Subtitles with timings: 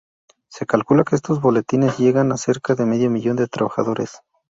[0.49, 4.17] Se calcula que estos boletines llegan a cerca de medio millón de trabajadores.